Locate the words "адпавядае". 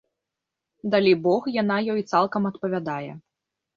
2.51-3.11